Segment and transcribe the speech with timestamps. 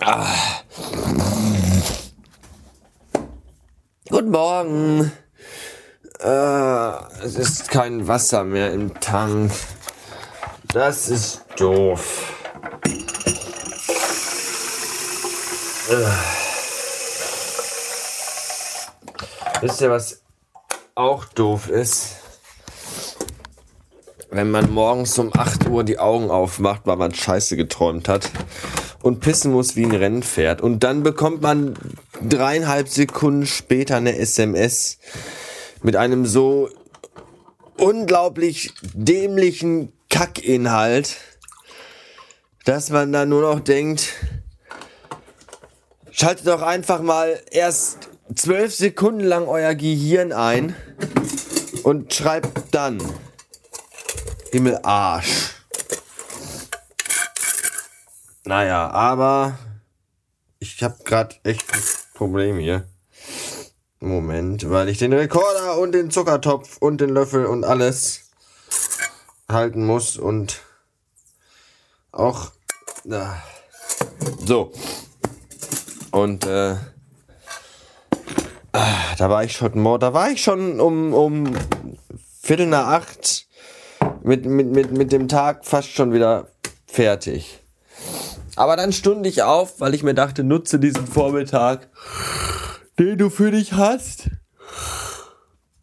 [0.00, 0.62] Ah.
[4.08, 5.12] Guten Morgen.
[6.20, 9.50] Äh, es ist kein Wasser mehr im Tank.
[10.72, 12.32] Das ist doof.
[15.90, 16.06] Äh.
[19.62, 20.22] Wisst ihr, was
[20.94, 22.19] auch doof ist?
[24.30, 28.30] Wenn man morgens um 8 Uhr die Augen aufmacht, weil man Scheiße geträumt hat
[29.02, 30.60] und pissen muss wie ein Rennpferd.
[30.60, 31.74] Und dann bekommt man
[32.22, 34.98] dreieinhalb Sekunden später eine SMS
[35.82, 36.68] mit einem so
[37.76, 41.16] unglaublich dämlichen Kackinhalt,
[42.64, 44.10] dass man dann nur noch denkt,
[46.10, 50.76] schaltet doch einfach mal erst zwölf Sekunden lang euer Gehirn ein
[51.82, 53.00] und schreibt dann
[54.52, 55.54] Himmel Arsch.
[58.44, 59.56] Naja, aber
[60.58, 61.82] ich habe gerade echt ein
[62.14, 62.84] Problem hier.
[64.00, 68.30] Moment, weil ich den Rekorder und den Zuckertopf und den Löffel und alles
[69.48, 70.62] halten muss und
[72.10, 72.50] auch
[73.04, 73.42] na,
[74.44, 74.72] so
[76.10, 76.76] und äh,
[78.72, 81.54] ah, da war ich schon da war ich schon um um
[82.42, 83.49] Viertel nach acht
[84.30, 86.52] mit, mit, mit, mit dem Tag fast schon wieder
[86.86, 87.58] fertig.
[88.54, 91.88] Aber dann stund ich auf, weil ich mir dachte, nutze diesen Vormittag,
[92.96, 94.30] den du für dich hast.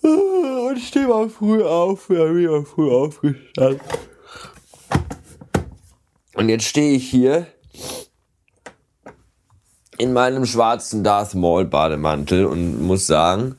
[0.00, 2.08] Und steh mal früh auf.
[2.08, 3.82] Ja, wieder früh aufgestanden.
[6.32, 7.46] Und jetzt stehe ich hier
[9.98, 13.56] in meinem schwarzen Darth Maul Bademantel und muss sagen,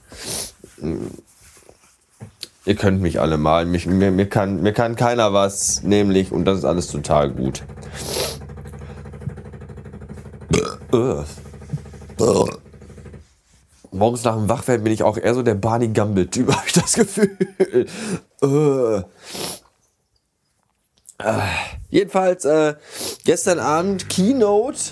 [2.65, 3.65] ihr könnt mich alle mal.
[3.65, 7.63] Mich, mir, mir, kann, mir kann keiner was, nämlich, und das ist alles total gut.
[13.91, 16.93] Morgens nach dem Wachwerden bin ich auch eher so der Barney Gumble-Typ, habe ich das
[16.93, 17.37] Gefühl.
[18.41, 19.01] äh,
[21.89, 22.75] jedenfalls, äh,
[23.25, 24.91] gestern Abend Keynote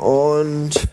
[0.00, 0.88] und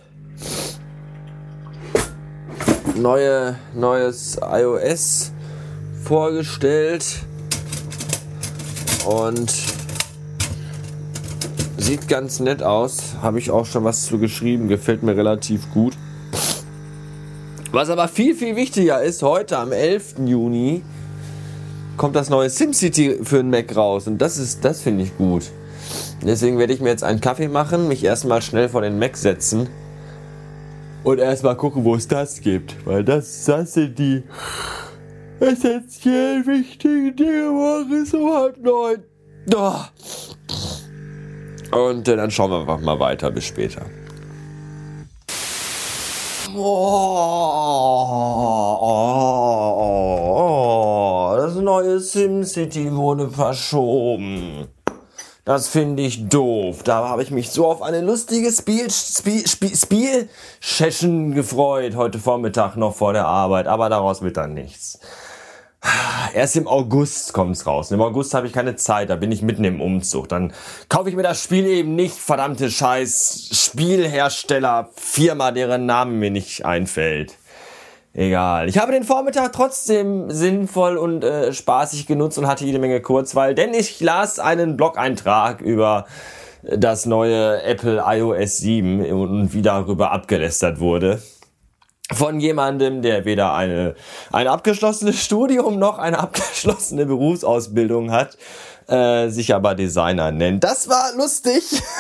[2.96, 5.33] neue, neues iOS
[6.04, 7.06] vorgestellt
[9.06, 9.54] und
[11.78, 13.16] sieht ganz nett aus.
[13.22, 15.94] Habe ich auch schon was zu geschrieben, gefällt mir relativ gut.
[17.72, 20.16] Was aber viel, viel wichtiger ist, heute am 11.
[20.26, 20.84] Juni
[21.98, 25.44] kommt das neue SimCity für den Mac raus und das ist, das finde ich gut.
[26.22, 29.68] Deswegen werde ich mir jetzt einen Kaffee machen, mich erstmal schnell vor den Mac setzen
[31.04, 32.76] und erstmal gucken, wo es das gibt.
[32.86, 34.24] Weil das, das sind die
[35.44, 39.04] essentiell wichtigen Dinge morgens um halb neun.
[41.72, 43.32] Und äh, dann schauen wir einfach mal weiter.
[43.32, 43.82] Bis später.
[46.56, 46.60] Oh,
[48.82, 48.90] oh,
[51.32, 54.68] oh, das neue SimCity wurde verschoben.
[55.46, 56.84] Das finde ich doof.
[56.84, 60.30] Da habe ich mich so auf eine lustige Spiel, Spiel, Spiel, Spiel
[61.34, 65.00] gefreut heute Vormittag noch vor der Arbeit, aber daraus wird dann nichts.
[66.34, 67.92] Erst im August kommt's raus.
[67.92, 70.30] Im August habe ich keine Zeit, da bin ich mitten im Umzug.
[70.30, 70.54] Dann
[70.90, 76.66] kaufe ich mir das Spiel eben nicht, verdammte Scheiß Spielhersteller, Firma, deren Namen mir nicht
[76.66, 77.38] einfällt.
[78.14, 78.70] Egal.
[78.70, 83.56] Ich habe den Vormittag trotzdem sinnvoll und äh, spaßig genutzt und hatte jede Menge Kurzweil,
[83.56, 86.06] denn ich las einen Blog-Eintrag über
[86.62, 91.22] das neue Apple iOS 7 und wie darüber abgelästert wurde.
[92.12, 93.96] Von jemandem, der weder eine,
[94.32, 98.38] ein abgeschlossenes Studium noch eine abgeschlossene Berufsausbildung hat,
[98.88, 100.64] äh, sich aber Designer nennt.
[100.64, 101.82] Das war lustig.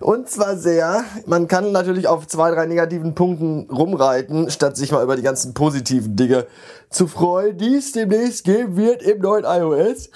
[0.00, 1.04] Und zwar sehr.
[1.26, 5.52] Man kann natürlich auf zwei, drei negativen Punkten rumreiten, statt sich mal über die ganzen
[5.52, 6.46] positiven Dinge
[6.90, 10.10] zu freuen, die es demnächst geben wird im neuen iOS.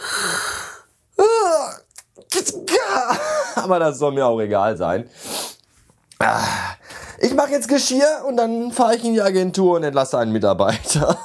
[3.57, 5.09] Aber das soll mir auch egal sein.
[7.23, 11.19] Ich mache jetzt Geschirr und dann fahre ich in die Agentur und entlasse einen Mitarbeiter.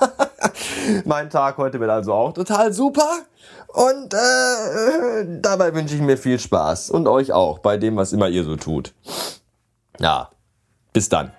[1.05, 3.07] mein Tag heute wird also auch total super.
[3.67, 6.89] Und äh, dabei wünsche ich mir viel Spaß.
[6.89, 8.93] Und euch auch, bei dem, was immer ihr so tut.
[9.97, 10.31] Ja,
[10.91, 11.31] bis dann.